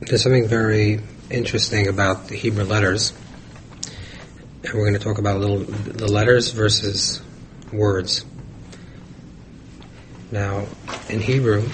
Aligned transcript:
there's 0.00 0.22
something 0.22 0.48
very 0.48 1.00
interesting 1.30 1.86
about 1.86 2.28
the 2.28 2.34
Hebrew 2.34 2.64
letters, 2.64 3.12
and 4.64 4.74
we're 4.74 4.88
going 4.88 4.94
to 4.94 4.98
talk 4.98 5.18
about 5.18 5.36
a 5.36 5.38
little 5.38 5.58
the 5.58 6.10
letters 6.10 6.52
versus 6.52 7.20
words. 7.72 8.24
Now, 10.32 10.66
in 11.08 11.20
Hebrew, 11.20 11.68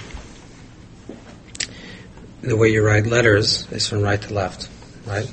the 2.42 2.56
way 2.56 2.68
you 2.68 2.84
write 2.84 3.06
letters 3.06 3.70
is 3.70 3.88
from 3.88 4.02
right 4.02 4.20
to 4.20 4.34
left, 4.34 4.68
right? 5.06 5.32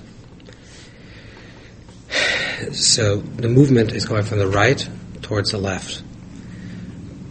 So 2.73 3.17
the 3.17 3.49
movement 3.49 3.91
is 3.91 4.05
going 4.05 4.23
from 4.23 4.37
the 4.37 4.47
right 4.47 4.87
towards 5.21 5.51
the 5.51 5.57
left. 5.57 6.03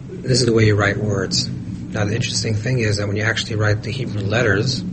This 0.09 0.41
is 0.41 0.45
the 0.45 0.53
way 0.53 0.65
you 0.65 0.75
write 0.75 0.97
words. 0.97 1.47
Now, 1.47 2.05
the 2.05 2.15
interesting 2.15 2.55
thing 2.55 2.79
is 2.79 2.97
that 2.97 3.07
when 3.07 3.15
you 3.15 3.23
actually 3.23 3.55
write 3.55 3.83
the 3.83 3.91
Hebrew 3.91 4.21
letters, 4.21 4.83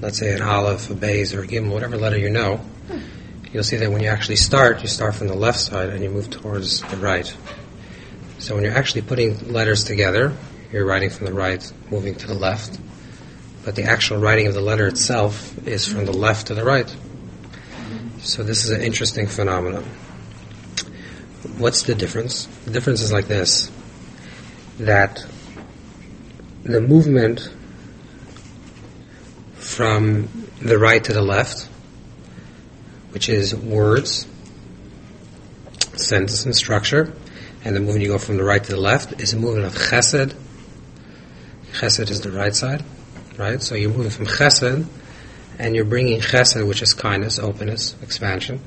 let's 0.00 0.18
say 0.18 0.34
an 0.34 0.42
aleph, 0.42 0.90
a 0.90 0.94
beis, 0.94 1.36
or 1.36 1.42
a 1.42 1.46
gimel, 1.46 1.72
whatever 1.72 1.96
letter 1.96 2.18
you 2.18 2.30
know, 2.30 2.60
you'll 3.52 3.64
see 3.64 3.76
that 3.76 3.90
when 3.90 4.02
you 4.02 4.08
actually 4.08 4.36
start, 4.36 4.82
you 4.82 4.88
start 4.88 5.14
from 5.14 5.28
the 5.28 5.34
left 5.34 5.58
side 5.58 5.90
and 5.90 6.02
you 6.02 6.10
move 6.10 6.30
towards 6.30 6.82
the 6.82 6.96
right. 6.96 7.34
So 8.38 8.54
when 8.54 8.64
you're 8.64 8.76
actually 8.76 9.02
putting 9.02 9.52
letters 9.52 9.84
together, 9.84 10.32
you're 10.72 10.86
writing 10.86 11.10
from 11.10 11.26
the 11.26 11.32
right, 11.32 11.72
moving 11.90 12.14
to 12.16 12.26
the 12.26 12.34
left. 12.34 12.78
But 13.64 13.74
the 13.74 13.84
actual 13.84 14.18
writing 14.18 14.46
of 14.46 14.54
the 14.54 14.60
letter 14.60 14.86
itself 14.86 15.66
is 15.66 15.86
from 15.86 16.04
the 16.04 16.12
left 16.12 16.46
to 16.48 16.54
the 16.54 16.64
right. 16.64 16.94
So 18.20 18.42
this 18.42 18.64
is 18.64 18.70
an 18.70 18.82
interesting 18.82 19.26
phenomenon. 19.26 19.84
What's 21.56 21.82
the 21.82 21.94
difference? 21.94 22.46
The 22.64 22.70
difference 22.70 23.00
is 23.00 23.12
like 23.12 23.26
this 23.26 23.70
that 24.78 25.24
the 26.62 26.80
movement 26.80 27.52
from 29.78 30.28
the 30.60 30.76
right 30.76 31.04
to 31.04 31.12
the 31.12 31.22
left, 31.22 31.68
which 33.10 33.28
is 33.28 33.54
words, 33.54 34.26
sentence 35.94 36.44
and 36.44 36.56
structure, 36.56 37.12
and 37.64 37.76
the 37.76 37.80
movement 37.80 38.02
you 38.02 38.08
go 38.08 38.18
from 38.18 38.38
the 38.38 38.42
right 38.42 38.64
to 38.64 38.72
the 38.72 38.80
left 38.80 39.20
is 39.20 39.34
a 39.34 39.36
movement 39.36 39.66
of 39.66 39.74
chesed. 39.74 40.34
Chesed 41.74 42.10
is 42.10 42.22
the 42.22 42.32
right 42.32 42.56
side, 42.56 42.84
right? 43.36 43.62
So 43.62 43.76
you're 43.76 43.92
moving 43.92 44.10
from 44.10 44.26
chesed, 44.26 44.84
and 45.60 45.76
you're 45.76 45.84
bringing 45.84 46.20
chesed, 46.22 46.66
which 46.66 46.82
is 46.82 46.92
kindness, 46.92 47.38
openness, 47.38 47.94
expansion, 48.02 48.58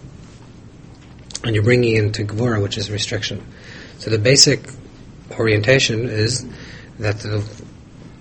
and 1.44 1.54
you're 1.54 1.66
bringing 1.66 1.98
into 1.98 2.24
gvura, 2.24 2.64
which 2.64 2.78
is 2.78 2.90
restriction. 2.90 3.46
So 3.98 4.12
the 4.12 4.18
basic 4.18 4.62
orientation 5.32 6.08
is 6.08 6.48
that 7.00 7.20
the, 7.20 7.46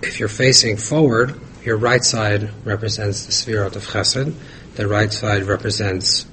if 0.01 0.19
you're 0.19 0.27
facing 0.27 0.75
forward, 0.75 1.39
your 1.63 1.77
right 1.77 2.03
side 2.03 2.49
represents 2.65 3.25
the 3.25 3.31
sefirot 3.31 3.75
of 3.75 3.85
chesed, 3.85 4.33
the 4.75 4.87
right 4.87 5.11
side 5.11 5.43
represents 5.43 6.25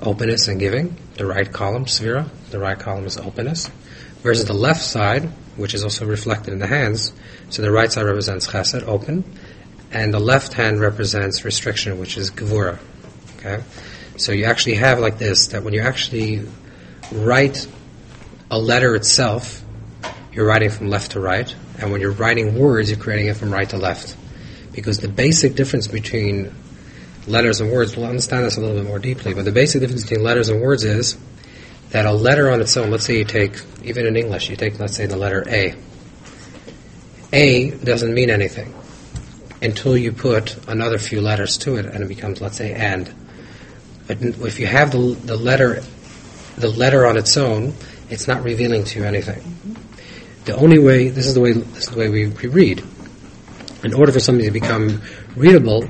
openness 0.00 0.48
and 0.48 0.60
giving, 0.60 0.96
the 1.16 1.26
right 1.26 1.52
column, 1.52 1.86
sefira, 1.86 2.28
the 2.50 2.58
right 2.58 2.78
column 2.78 3.06
is 3.06 3.16
openness, 3.16 3.68
whereas 4.22 4.44
the 4.44 4.52
left 4.52 4.82
side, 4.82 5.24
which 5.56 5.74
is 5.74 5.84
also 5.84 6.06
reflected 6.06 6.52
in 6.52 6.58
the 6.58 6.66
hands, 6.66 7.12
so 7.50 7.62
the 7.62 7.70
right 7.70 7.90
side 7.90 8.04
represents 8.04 8.46
chesed, 8.46 8.82
open, 8.86 9.24
and 9.90 10.12
the 10.12 10.20
left 10.20 10.52
hand 10.52 10.80
represents 10.80 11.44
restriction, 11.44 11.98
which 11.98 12.16
is 12.16 12.30
gevura. 12.30 12.78
Okay? 13.36 13.62
So 14.16 14.32
you 14.32 14.44
actually 14.44 14.74
have 14.74 14.98
like 14.98 15.18
this, 15.18 15.48
that 15.48 15.62
when 15.62 15.72
you 15.72 15.80
actually 15.80 16.46
write 17.10 17.66
a 18.50 18.58
letter 18.58 18.94
itself, 18.94 19.62
you're 20.32 20.46
writing 20.46 20.70
from 20.70 20.90
left 20.90 21.12
to 21.12 21.20
right, 21.20 21.54
and 21.78 21.90
when 21.90 22.00
you're 22.00 22.12
writing 22.12 22.58
words, 22.58 22.90
you're 22.90 22.98
creating 22.98 23.26
it 23.26 23.36
from 23.36 23.52
right 23.52 23.68
to 23.70 23.78
left. 23.78 24.16
Because 24.78 25.00
the 25.00 25.08
basic 25.08 25.56
difference 25.56 25.88
between 25.88 26.54
letters 27.26 27.60
and 27.60 27.72
words, 27.72 27.96
we'll 27.96 28.06
understand 28.06 28.44
this 28.44 28.58
a 28.58 28.60
little 28.60 28.76
bit 28.76 28.86
more 28.86 29.00
deeply, 29.00 29.34
but 29.34 29.44
the 29.44 29.50
basic 29.50 29.80
difference 29.80 30.04
between 30.04 30.22
letters 30.22 30.50
and 30.50 30.62
words 30.62 30.84
is 30.84 31.18
that 31.90 32.06
a 32.06 32.12
letter 32.12 32.48
on 32.48 32.60
its 32.60 32.76
own, 32.76 32.92
let's 32.92 33.04
say 33.04 33.18
you 33.18 33.24
take, 33.24 33.60
even 33.82 34.06
in 34.06 34.14
English, 34.14 34.48
you 34.48 34.54
take, 34.54 34.78
let's 34.78 34.94
say, 34.94 35.06
the 35.06 35.16
letter 35.16 35.42
A. 35.48 35.74
A 37.32 37.70
doesn't 37.72 38.14
mean 38.14 38.30
anything 38.30 38.72
until 39.60 39.96
you 39.96 40.12
put 40.12 40.56
another 40.68 40.96
few 40.96 41.20
letters 41.20 41.58
to 41.58 41.74
it 41.74 41.84
and 41.84 42.04
it 42.04 42.06
becomes, 42.06 42.40
let's 42.40 42.56
say, 42.56 42.72
and. 42.72 43.12
But 44.06 44.22
if 44.22 44.60
you 44.60 44.68
have 44.68 44.92
the, 44.92 45.18
the 45.24 45.36
letter, 45.36 45.82
the 46.56 46.68
letter 46.68 47.04
on 47.04 47.16
its 47.16 47.36
own, 47.36 47.74
it's 48.10 48.28
not 48.28 48.44
revealing 48.44 48.84
to 48.84 49.00
you 49.00 49.04
anything. 49.04 49.76
The 50.44 50.54
only 50.54 50.78
way, 50.78 51.08
this 51.08 51.26
is 51.26 51.34
the 51.34 51.40
way, 51.40 51.54
this 51.54 51.88
is 51.88 51.90
the 51.90 51.98
way 51.98 52.08
we, 52.08 52.28
we 52.28 52.48
read. 52.48 52.84
In 53.84 53.94
order 53.94 54.12
for 54.12 54.20
something 54.20 54.44
to 54.44 54.50
become 54.50 55.02
readable, 55.36 55.88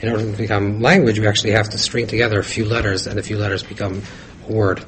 in 0.00 0.10
order 0.10 0.30
to 0.30 0.36
become 0.36 0.80
language, 0.80 1.18
we 1.18 1.26
actually 1.26 1.52
have 1.52 1.68
to 1.70 1.78
string 1.78 2.06
together 2.06 2.38
a 2.38 2.44
few 2.44 2.64
letters, 2.64 3.06
and 3.06 3.18
a 3.18 3.22
few 3.22 3.36
letters 3.36 3.62
become 3.62 4.02
a 4.48 4.52
word. 4.52 4.80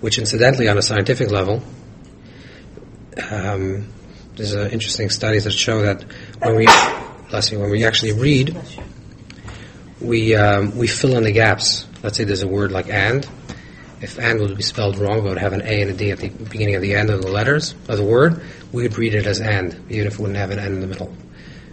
Which, 0.00 0.18
incidentally, 0.18 0.68
on 0.68 0.78
a 0.78 0.82
scientific 0.82 1.30
level, 1.30 1.62
um, 3.30 3.88
there's 4.36 4.54
uh, 4.54 4.68
interesting 4.72 5.10
studies 5.10 5.44
that 5.44 5.52
show 5.52 5.82
that 5.82 6.04
when 6.38 6.56
we, 6.56 6.66
bless 7.28 7.50
you, 7.50 7.58
when 7.58 7.70
we 7.70 7.84
actually 7.84 8.12
read, 8.12 8.56
we 10.00 10.34
um, 10.34 10.76
we 10.78 10.86
fill 10.86 11.16
in 11.16 11.24
the 11.24 11.32
gaps. 11.32 11.86
Let's 12.02 12.16
say 12.16 12.24
there's 12.24 12.42
a 12.42 12.48
word 12.48 12.70
like 12.70 12.88
"and," 12.88 13.28
if 14.00 14.18
and 14.18 14.40
would 14.40 14.56
be 14.56 14.62
spelled 14.62 14.96
wrong, 14.98 15.22
but 15.22 15.30
would 15.30 15.38
have 15.38 15.52
an 15.52 15.62
A 15.62 15.82
and 15.82 15.90
a 15.90 15.94
D 15.94 16.10
at 16.10 16.18
the 16.18 16.28
beginning 16.28 16.76
of 16.76 16.82
the 16.82 16.94
end 16.94 17.10
of 17.10 17.22
the 17.22 17.30
letters 17.30 17.74
of 17.88 17.96
the 17.96 18.04
word, 18.04 18.42
we 18.72 18.82
would 18.82 18.96
read 18.96 19.14
it 19.14 19.26
as 19.26 19.40
and, 19.40 19.74
even 19.90 20.06
if 20.06 20.14
it 20.14 20.18
wouldn't 20.20 20.38
have 20.38 20.50
an 20.50 20.58
N 20.58 20.74
in 20.74 20.80
the 20.80 20.86
middle. 20.86 21.12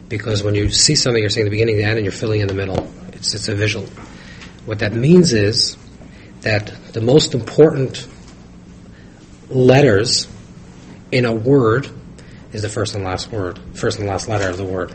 Because 0.10 0.44
when 0.44 0.56
you 0.56 0.70
see 0.70 0.96
something, 0.96 1.22
you're 1.22 1.30
seeing 1.30 1.46
the 1.46 1.52
beginning, 1.52 1.78
the 1.78 1.84
end, 1.84 1.98
and 1.98 2.06
you're 2.06 2.12
filling 2.12 2.42
in 2.42 2.48
the 2.48 2.54
middle. 2.54 2.92
It's, 3.14 3.34
it's 3.34 3.48
a 3.48 3.56
visual. 3.56 3.88
What 4.66 4.80
that 4.80 4.94
means 4.94 5.34
is 5.34 5.78
that 6.42 6.74
the 6.94 7.02
most 7.02 7.34
important 7.34 8.08
letters 9.50 10.28
in 11.12 11.26
a 11.26 11.34
word 11.34 11.90
is 12.54 12.62
the 12.62 12.70
first 12.70 12.96
and 12.96 13.04
last 13.04 13.32
word, 13.32 13.60
first 13.74 14.00
and 14.00 14.08
last 14.08 14.28
letter 14.28 14.50
of 14.50 14.58
the 14.58 14.64
word. 14.64 14.94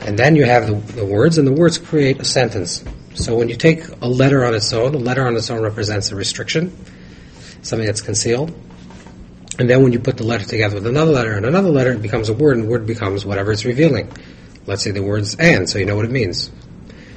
And 0.00 0.18
then 0.18 0.36
you 0.36 0.44
have 0.44 0.66
the, 0.66 0.74
the 0.92 1.04
words, 1.04 1.38
and 1.38 1.46
the 1.46 1.52
words 1.52 1.78
create 1.78 2.20
a 2.20 2.24
sentence. 2.24 2.84
So 3.14 3.36
when 3.36 3.48
you 3.48 3.56
take 3.56 3.86
a 4.00 4.08
letter 4.08 4.44
on 4.44 4.54
its 4.54 4.72
own, 4.72 4.94
a 4.94 4.98
letter 4.98 5.26
on 5.26 5.36
its 5.36 5.50
own 5.50 5.62
represents 5.62 6.10
a 6.12 6.16
restriction, 6.16 6.74
something 7.62 7.86
that's 7.86 8.00
concealed. 8.00 8.54
And 9.58 9.68
then 9.68 9.82
when 9.82 9.92
you 9.92 9.98
put 9.98 10.16
the 10.16 10.24
letter 10.24 10.44
together 10.44 10.76
with 10.76 10.86
another 10.86 11.12
letter 11.12 11.34
and 11.34 11.44
another 11.44 11.68
letter, 11.68 11.92
it 11.92 12.00
becomes 12.00 12.30
a 12.30 12.32
word, 12.32 12.56
and 12.56 12.68
word 12.68 12.86
becomes 12.86 13.26
whatever 13.26 13.52
it's 13.52 13.66
revealing. 13.66 14.10
Let's 14.66 14.82
say 14.82 14.92
the 14.92 15.02
words 15.02 15.36
and, 15.36 15.68
so 15.68 15.78
you 15.78 15.84
know 15.84 15.94
what 15.94 16.06
it 16.06 16.10
means. 16.10 16.50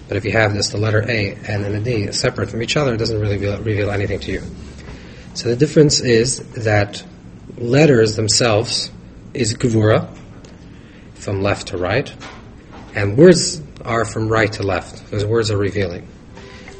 But 0.07 0.17
if 0.17 0.25
you 0.25 0.31
have 0.33 0.53
this, 0.53 0.69
the 0.69 0.77
letter 0.77 1.01
A 1.09 1.33
and 1.33 1.63
then 1.63 1.73
a 1.73 1.79
D 1.79 2.11
separate 2.11 2.49
from 2.49 2.61
each 2.61 2.75
other, 2.75 2.93
it 2.93 2.97
doesn't 2.97 3.19
really 3.19 3.37
reveal, 3.37 3.89
anything 3.89 4.19
to 4.19 4.31
you. 4.31 4.43
So 5.33 5.49
the 5.49 5.55
difference 5.55 6.01
is 6.01 6.39
that 6.53 7.03
letters 7.57 8.15
themselves 8.15 8.91
is 9.33 9.55
gevura, 9.55 10.15
from 11.15 11.41
left 11.41 11.69
to 11.69 11.77
right, 11.77 12.13
and 12.93 13.17
words 13.17 13.61
are 13.85 14.05
from 14.05 14.27
right 14.27 14.51
to 14.53 14.63
left. 14.63 15.09
Those 15.11 15.25
words 15.25 15.51
are 15.51 15.57
revealing. 15.57 16.07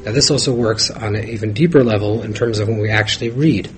Now, 0.04 0.12
this 0.12 0.30
also 0.30 0.52
works 0.52 0.90
on 0.90 1.16
an 1.16 1.28
even 1.28 1.52
deeper 1.52 1.82
level 1.82 2.22
in 2.22 2.32
terms 2.32 2.58
of 2.58 2.68
when 2.68 2.78
we 2.78 2.90
actually 2.90 3.30
read. 3.30 3.70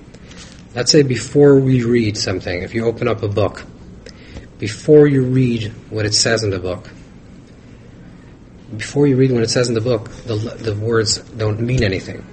Let's 0.74 0.92
say 0.92 1.02
before 1.02 1.58
we 1.58 1.82
read 1.82 2.18
something, 2.18 2.62
if 2.62 2.74
you 2.74 2.84
open 2.84 3.08
up 3.08 3.22
a 3.22 3.28
book, 3.28 3.64
before 4.58 5.06
you 5.06 5.24
read 5.24 5.72
what 5.88 6.04
it 6.04 6.14
says 6.14 6.42
in 6.42 6.50
the 6.50 6.58
book, 6.58 6.90
before 8.76 9.06
you 9.06 9.16
read 9.16 9.32
what 9.32 9.42
it 9.42 9.48
says 9.48 9.68
in 9.68 9.74
the 9.74 9.80
book, 9.80 10.10
the, 10.26 10.34
the 10.34 10.74
words 10.74 11.18
don't 11.18 11.60
mean 11.60 11.82
anything, 11.82 12.26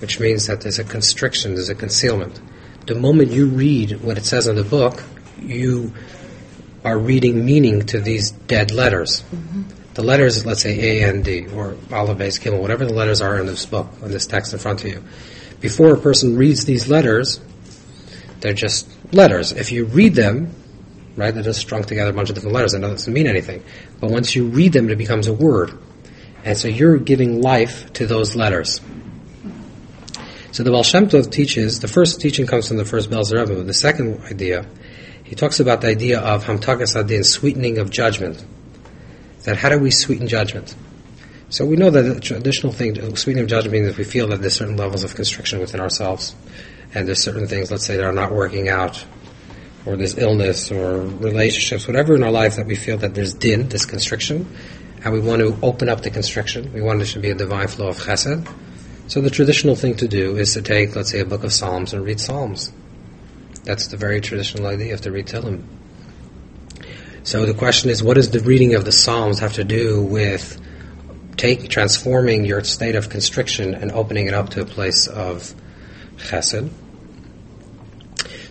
which 0.00 0.18
means 0.18 0.48
that 0.48 0.62
there's 0.62 0.80
a 0.80 0.84
constriction, 0.84 1.54
there's 1.54 1.68
a 1.68 1.74
concealment. 1.74 2.40
The 2.86 2.96
moment 2.96 3.30
you 3.30 3.46
read 3.46 4.00
what 4.00 4.18
it 4.18 4.24
says 4.24 4.48
in 4.48 4.56
the 4.56 4.64
book, 4.64 5.02
you 5.40 5.94
are 6.84 6.98
reading 6.98 7.44
meaning 7.44 7.86
to 7.86 8.00
these 8.00 8.32
dead 8.32 8.72
letters. 8.72 9.22
Mm-hmm. 9.22 9.62
The 9.94 10.02
letters, 10.02 10.46
let's 10.46 10.62
say 10.62 11.00
A 11.00 11.08
and 11.08 11.24
D, 11.24 11.46
or 11.48 11.72
Beis, 11.88 12.40
Gimel, 12.40 12.60
whatever 12.60 12.84
the 12.84 12.94
letters 12.94 13.20
are 13.20 13.38
in 13.38 13.46
this 13.46 13.66
book, 13.66 13.88
in 14.02 14.10
this 14.10 14.26
text 14.26 14.52
in 14.52 14.58
front 14.58 14.84
of 14.84 14.90
you. 14.90 15.02
Before 15.60 15.94
a 15.94 15.98
person 15.98 16.36
reads 16.36 16.64
these 16.64 16.88
letters, 16.88 17.40
they're 18.40 18.54
just 18.54 18.88
letters. 19.12 19.52
If 19.52 19.72
you 19.72 19.84
read 19.84 20.14
them, 20.14 20.54
right, 21.16 21.34
they're 21.34 21.42
just 21.42 21.60
strung 21.60 21.82
together 21.82 22.10
a 22.10 22.14
bunch 22.14 22.30
of 22.30 22.36
different 22.36 22.54
letters, 22.54 22.74
and 22.74 22.84
it 22.84 22.88
doesn't 22.88 23.12
mean 23.12 23.26
anything. 23.26 23.62
But 24.00 24.10
once 24.10 24.34
you 24.34 24.46
read 24.46 24.72
them, 24.72 24.88
it 24.88 24.96
becomes 24.96 25.26
a 25.26 25.32
word. 25.32 25.76
And 26.44 26.56
so 26.56 26.68
you're 26.68 26.96
giving 26.96 27.42
life 27.42 27.92
to 27.94 28.06
those 28.06 28.34
letters. 28.34 28.80
So 30.52 30.62
the 30.62 30.70
Baal 30.70 30.82
Shem 30.82 31.08
Tov 31.08 31.30
teaches, 31.30 31.80
the 31.80 31.88
first 31.88 32.20
teaching 32.20 32.46
comes 32.46 32.68
from 32.68 32.76
the 32.76 32.84
first 32.84 33.10
Belzer 33.10 33.40
Rebbe, 33.40 33.54
but 33.56 33.66
the 33.66 33.74
second 33.74 34.22
idea 34.24 34.66
he 35.30 35.36
talks 35.36 35.60
about 35.60 35.80
the 35.80 35.86
idea 35.86 36.18
of 36.18 36.44
hamtakas 36.44 37.00
hadin, 37.00 37.24
sweetening 37.24 37.78
of 37.78 37.88
judgment. 37.88 38.44
That 39.44 39.56
how 39.56 39.68
do 39.68 39.78
we 39.78 39.90
sweeten 39.90 40.28
judgment? 40.28 40.74
So 41.48 41.66
we 41.66 41.76
know 41.76 41.90
that 41.90 42.02
the 42.02 42.20
traditional 42.20 42.72
thing, 42.72 43.16
sweetening 43.16 43.48
judgment 43.48 43.72
means 43.72 43.88
if 43.88 43.98
we 43.98 44.04
feel 44.04 44.28
that 44.28 44.40
there's 44.40 44.54
certain 44.54 44.76
levels 44.76 45.02
of 45.02 45.14
constriction 45.14 45.58
within 45.58 45.80
ourselves, 45.80 46.34
and 46.94 47.08
there's 47.08 47.22
certain 47.22 47.46
things, 47.46 47.70
let's 47.70 47.84
say, 47.84 47.96
that 47.96 48.04
are 48.04 48.12
not 48.12 48.32
working 48.32 48.68
out 48.68 49.04
or 49.86 49.96
there's 49.96 50.18
illness 50.18 50.70
or 50.70 51.00
relationships, 51.00 51.86
whatever 51.86 52.14
in 52.14 52.22
our 52.22 52.30
life 52.30 52.56
that 52.56 52.66
we 52.66 52.76
feel 52.76 52.98
that 52.98 53.14
there's 53.14 53.34
din, 53.34 53.68
this 53.68 53.86
constriction, 53.86 54.54
and 55.02 55.12
we 55.12 55.20
want 55.20 55.40
to 55.40 55.56
open 55.62 55.88
up 55.88 56.02
the 56.02 56.10
constriction. 56.10 56.72
We 56.72 56.82
want 56.82 56.98
there 56.98 57.06
to 57.06 57.18
be 57.18 57.30
a 57.30 57.34
divine 57.34 57.68
flow 57.68 57.88
of 57.88 57.96
chesed. 57.96 58.46
So 59.08 59.20
the 59.20 59.30
traditional 59.30 59.74
thing 59.74 59.96
to 59.96 60.06
do 60.06 60.36
is 60.36 60.52
to 60.54 60.62
take, 60.62 60.94
let's 60.94 61.10
say, 61.10 61.20
a 61.20 61.24
book 61.24 61.42
of 61.42 61.52
Psalms 61.52 61.94
and 61.94 62.04
read 62.04 62.20
Psalms. 62.20 62.72
That's 63.64 63.88
the 63.88 63.96
very 63.96 64.20
traditional 64.20 64.66
idea 64.66 64.94
of 64.94 65.00
to 65.02 65.10
read 65.10 65.26
Tehillim. 65.26 65.64
So 67.22 67.44
the 67.44 67.54
question 67.54 67.90
is, 67.90 68.02
what 68.02 68.14
does 68.14 68.30
the 68.30 68.40
reading 68.40 68.74
of 68.74 68.84
the 68.84 68.92
Psalms 68.92 69.40
have 69.40 69.54
to 69.54 69.64
do 69.64 70.02
with 70.02 70.60
take 71.36 71.68
transforming 71.68 72.44
your 72.44 72.64
state 72.64 72.94
of 72.94 73.08
constriction 73.10 73.74
and 73.74 73.92
opening 73.92 74.26
it 74.26 74.34
up 74.34 74.50
to 74.50 74.62
a 74.62 74.64
place 74.64 75.06
of 75.06 75.54
chesed? 76.16 76.70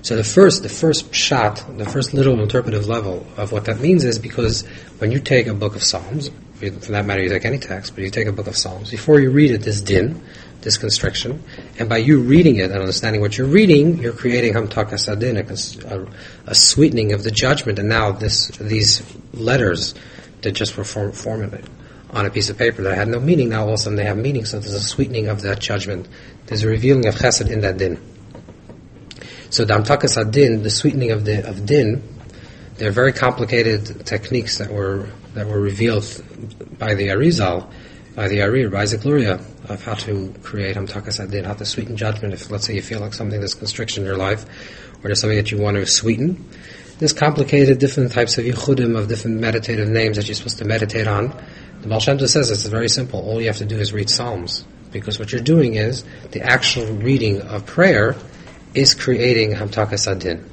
So 0.01 0.15
the 0.15 0.23
first, 0.23 0.63
the 0.63 0.69
first 0.69 1.13
shot, 1.13 1.65
the 1.77 1.85
first 1.85 2.13
little 2.13 2.39
interpretive 2.41 2.87
level 2.87 3.27
of 3.37 3.51
what 3.51 3.65
that 3.65 3.79
means 3.79 4.05
is 4.05 4.17
because 4.17 4.65
when 4.99 5.11
you 5.11 5.19
take 5.19 5.47
a 5.47 5.53
book 5.53 5.75
of 5.75 5.83
Psalms, 5.83 6.29
for 6.55 6.69
that 6.69 7.05
matter, 7.05 7.21
you 7.21 7.29
take 7.29 7.45
any 7.45 7.57
text, 7.57 7.95
but 7.95 8.03
you 8.03 8.09
take 8.09 8.27
a 8.27 8.31
book 8.31 8.47
of 8.47 8.55
Psalms, 8.55 8.91
before 8.91 9.19
you 9.19 9.29
read 9.29 9.51
it, 9.51 9.61
this 9.61 9.81
din, 9.81 10.23
this 10.61 10.77
constriction, 10.77 11.43
and 11.77 11.87
by 11.87 11.97
you 11.97 12.19
reading 12.19 12.57
it 12.57 12.71
and 12.71 12.79
understanding 12.79 13.21
what 13.21 13.37
you're 13.37 13.47
reading, 13.47 13.97
you're 13.99 14.13
creating 14.13 14.53
hamtakas 14.53 15.07
hadin, 15.07 15.37
a, 15.37 16.51
a, 16.51 16.55
sweetening 16.55 17.13
of 17.13 17.23
the 17.23 17.31
judgment, 17.31 17.79
and 17.79 17.87
now 17.87 18.11
this, 18.11 18.47
these 18.57 19.01
letters 19.33 19.95
that 20.41 20.51
just 20.51 20.75
were 20.77 20.83
form, 20.83 21.11
formulated 21.11 21.69
on 22.11 22.25
a 22.25 22.29
piece 22.29 22.49
of 22.49 22.57
paper 22.57 22.81
that 22.83 22.95
had 22.95 23.07
no 23.07 23.19
meaning, 23.19 23.49
now 23.49 23.61
all 23.61 23.69
of 23.69 23.73
a 23.75 23.77
sudden 23.77 23.95
they 23.95 24.03
have 24.03 24.17
meaning, 24.17 24.43
so 24.43 24.59
there's 24.59 24.73
a 24.73 24.81
sweetening 24.81 25.27
of 25.27 25.41
that 25.41 25.59
judgment. 25.59 26.07
There's 26.47 26.63
a 26.63 26.67
revealing 26.67 27.05
of 27.07 27.15
chesed 27.15 27.49
in 27.49 27.61
that 27.61 27.77
din. 27.77 27.99
So 29.51 29.65
Hamtakas 29.65 30.17
HaDin, 30.17 30.63
the 30.63 30.69
sweetening 30.69 31.11
of 31.11 31.25
the 31.25 31.47
of 31.47 31.65
din, 31.65 32.03
they're 32.77 32.91
very 32.91 33.13
complicated 33.13 34.05
techniques 34.05 34.57
that 34.59 34.71
were 34.71 35.09
that 35.33 35.47
were 35.47 35.59
revealed 35.59 36.05
by 36.77 36.95
the 36.95 37.07
Arizal, 37.07 37.71
by 38.19 38.27
the 38.27 38.39
Arir, 38.39 38.69
by 38.69 38.81
Isaac 38.81 39.05
Luria, 39.05 39.39
of 39.69 39.81
how 39.81 39.93
to 39.93 40.35
create 40.43 40.75
Hamtakas 40.75 41.25
HaDin, 41.25 41.45
how 41.45 41.53
to 41.53 41.63
sweeten 41.63 41.95
judgment. 41.95 42.33
If 42.33 42.51
let's 42.51 42.67
say 42.67 42.75
you 42.75 42.81
feel 42.81 42.99
like 42.99 43.13
something 43.13 43.39
there's 43.39 43.55
constriction 43.55 44.03
in 44.03 44.07
your 44.07 44.17
life, 44.17 44.43
or 44.97 45.03
there's 45.03 45.21
something 45.21 45.37
that 45.37 45.51
you 45.51 45.57
want 45.57 45.77
to 45.77 45.85
sweeten, 45.85 46.45
there's 46.97 47.13
complicated 47.13 47.79
different 47.79 48.11
types 48.11 48.37
of 48.37 48.43
yichudim 48.43 48.99
of 48.99 49.07
different 49.07 49.39
meditative 49.39 49.87
names 49.87 50.17
that 50.17 50.27
you're 50.27 50.35
supposed 50.35 50.57
to 50.57 50.65
meditate 50.65 51.07
on. 51.07 51.33
The 51.79 51.87
Baal 51.87 52.01
Shem 52.01 52.19
says 52.19 52.51
it's 52.51 52.65
very 52.65 52.89
simple. 52.89 53.21
All 53.21 53.39
you 53.39 53.47
have 53.47 53.59
to 53.59 53.65
do 53.65 53.77
is 53.77 53.93
read 53.93 54.09
Psalms. 54.09 54.65
Because 54.91 55.17
what 55.17 55.31
you're 55.31 55.39
doing 55.39 55.75
is 55.75 56.03
the 56.31 56.41
actual 56.41 56.87
reading 56.87 57.41
of 57.43 57.65
prayer 57.65 58.17
is 58.73 58.95
creating 58.95 59.51
Hamtakas 59.51 60.13
HaDin. 60.13 60.43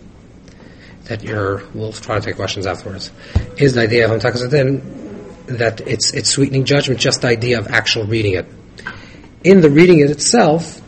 That 1.07 1.25
you're, 1.25 1.67
we'll 1.75 1.93
try 1.93 2.21
to 2.21 2.25
take 2.25 2.37
questions 2.37 2.65
afterwards. 2.65 3.11
Is 3.59 3.75
the 3.75 3.81
idea 3.81 4.05
of 4.05 4.13
Hamtakas 4.13 4.47
HaDin 4.47 5.06
that 5.47 5.81
it's, 5.83 6.13
it's 6.13 6.29
sweetening 6.29 6.65
judgment, 6.65 7.01
just 7.01 7.23
the 7.23 7.29
idea 7.29 7.59
of 7.59 7.69
actual 7.69 8.05
reading 8.05 8.35
it. 8.35 8.47
In 9.45 9.61
the 9.61 9.71
reading 9.71 10.01
it 10.01 10.11
itself, 10.11 10.81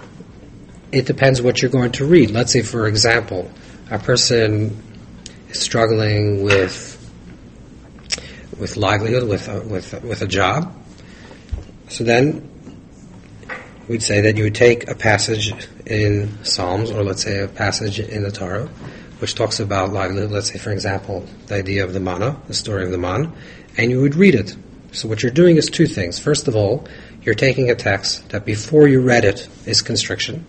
it 0.91 1.07
depends 1.07 1.41
what 1.41 1.61
you're 1.63 1.71
going 1.71 1.93
to 1.93 2.05
read. 2.05 2.31
Let's 2.31 2.53
say, 2.53 2.63
for 2.63 2.87
example, 2.87 3.51
a 3.91 3.99
person 3.99 4.83
is 5.49 5.61
struggling 5.61 6.43
with 6.43 6.97
with 8.59 8.77
livelihood, 8.77 9.29
with 9.29 9.49
a, 9.49 9.61
with 9.61 10.03
with 10.03 10.23
a 10.23 10.27
job. 10.27 10.75
So 11.89 12.05
then 12.05 12.49
we'd 13.89 14.03
say 14.03 14.21
that 14.23 14.37
you 14.37 14.45
would 14.45 14.55
take 14.55 14.91
a 14.91 14.95
passage 14.95 15.53
in 15.87 16.45
Psalms, 16.45 16.91
or 16.91 17.03
let's 17.03 17.23
say 17.23 17.41
a 17.41 17.49
passage 17.49 18.01
in 18.01 18.23
the 18.23 18.31
Torah, 18.31 18.67
which 19.21 19.35
talks 19.35 19.61
about 19.61 19.93
livelihood, 19.93 20.31
let's 20.31 20.53
say, 20.53 20.59
for 20.59 20.71
example, 20.71 21.27
the 21.47 21.55
idea 21.55 21.85
of 21.85 21.93
the 21.93 22.01
manna, 22.01 22.41
the 22.47 22.55
story 22.55 22.85
of 22.85 22.91
the 22.91 22.99
man, 22.99 23.33
and 23.79 23.91
you 23.91 24.01
would 24.03 24.17
read 24.17 24.35
it. 24.35 24.55
So 24.93 25.09
what 25.09 25.23
you're 25.23 25.33
doing 25.33 25.57
is 25.57 25.71
two 25.71 25.87
things. 25.87 26.19
First 26.19 26.49
of 26.49 26.57
all, 26.57 26.87
you're 27.23 27.35
taking 27.35 27.71
a 27.71 27.75
text 27.75 28.29
that 28.31 28.45
before 28.45 28.89
you 28.89 29.01
read 29.01 29.25
it 29.25 29.49
is 29.65 29.81
constriction. 29.81 30.45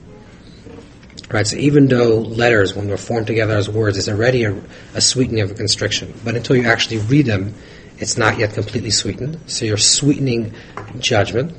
Right, 1.31 1.45
so 1.45 1.57
even 1.57 1.87
though 1.87 2.17
letters, 2.17 2.73
when 2.73 2.87
they're 2.87 2.97
formed 2.97 3.27
together 3.27 3.55
as 3.55 3.69
words, 3.69 3.97
is 3.97 4.09
already 4.09 4.45
a, 4.45 4.59
a 4.95 5.01
sweetening 5.01 5.41
of 5.41 5.51
a 5.51 5.53
constriction, 5.53 6.11
but 6.25 6.35
until 6.35 6.55
you 6.55 6.63
actually 6.63 6.97
read 6.97 7.27
them, 7.27 7.53
it's 7.99 8.17
not 8.17 8.39
yet 8.39 8.53
completely 8.53 8.89
sweetened. 8.89 9.39
So 9.45 9.65
you're 9.65 9.77
sweetening 9.77 10.55
judgment. 10.97 11.55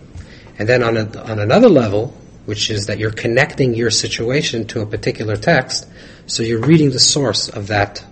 And 0.58 0.68
then 0.68 0.82
on, 0.82 0.96
a, 0.96 1.22
on 1.22 1.38
another 1.38 1.68
level, 1.68 2.08
which 2.46 2.68
is 2.68 2.86
that 2.86 2.98
you're 2.98 3.12
connecting 3.12 3.74
your 3.74 3.90
situation 3.90 4.66
to 4.68 4.80
a 4.80 4.86
particular 4.86 5.36
text, 5.36 5.86
so 6.26 6.42
you're 6.42 6.60
reading 6.60 6.90
the 6.90 6.98
source 6.98 7.48
of 7.48 7.68
that 7.68 8.04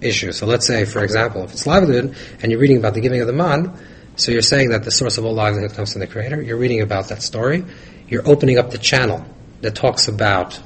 issue. 0.00 0.32
So 0.32 0.46
let's 0.46 0.66
say, 0.66 0.84
for 0.84 1.02
example, 1.02 1.44
if 1.44 1.52
it's 1.52 1.66
livelihood 1.66 2.14
and 2.42 2.52
you're 2.52 2.60
reading 2.60 2.78
about 2.78 2.94
the 2.94 3.00
giving 3.00 3.20
of 3.20 3.26
the 3.26 3.32
man, 3.32 3.76
so 4.16 4.32
you're 4.32 4.42
saying 4.42 4.70
that 4.70 4.84
the 4.84 4.90
source 4.90 5.18
of 5.18 5.24
all 5.24 5.34
livelihood 5.34 5.74
comes 5.74 5.92
from 5.92 6.00
the 6.00 6.06
Creator. 6.06 6.42
You're 6.42 6.56
reading 6.56 6.80
about 6.80 7.08
that 7.08 7.22
story. 7.22 7.64
You're 8.08 8.26
opening 8.26 8.58
up 8.58 8.70
the 8.70 8.78
channel 8.78 9.24
that 9.60 9.74
talks 9.74 10.08
about 10.08 10.60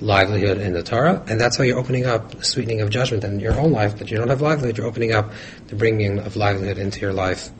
livelihood 0.00 0.58
in 0.58 0.72
the 0.72 0.82
Torah, 0.82 1.22
and 1.26 1.40
that's 1.40 1.56
how 1.56 1.64
you're 1.64 1.78
opening 1.78 2.06
up 2.06 2.32
the 2.32 2.44
sweetening 2.44 2.80
of 2.80 2.90
judgment 2.90 3.24
in 3.24 3.40
your 3.40 3.58
own 3.58 3.72
life. 3.72 3.98
But 3.98 4.10
you 4.10 4.18
don't 4.18 4.28
have 4.28 4.42
livelihood, 4.42 4.76
you're 4.76 4.86
opening 4.86 5.12
up 5.12 5.32
the 5.68 5.76
bringing 5.76 6.18
of 6.18 6.36
livelihood 6.36 6.78
into 6.78 7.00
your 7.00 7.12
life 7.12 7.50